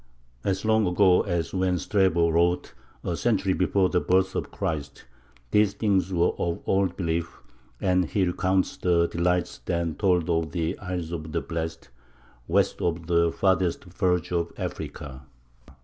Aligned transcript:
As 0.43 0.65
long 0.65 0.87
ago 0.87 1.21
as 1.25 1.53
when 1.53 1.77
Strabo 1.77 2.27
wrote, 2.31 2.73
a 3.03 3.15
century 3.15 3.53
before 3.53 3.87
the 3.89 3.99
birth 4.01 4.33
of 4.35 4.49
Christ, 4.49 5.05
these 5.51 5.73
things 5.75 6.11
were 6.11 6.31
of 6.39 6.59
old 6.65 6.97
belief, 6.97 7.37
and 7.79 8.05
he 8.05 8.25
recounts 8.25 8.77
the 8.77 9.05
delights 9.07 9.59
then 9.59 9.93
told 9.93 10.27
of 10.27 10.53
the 10.53 10.75
"Isles 10.79 11.11
of 11.11 11.33
the 11.33 11.41
Blest," 11.41 11.89
west 12.47 12.81
of 12.81 13.05
the 13.05 13.31
farthest 13.31 13.83
verge 13.83 14.31
of 14.31 14.51
Africa. 14.57 15.21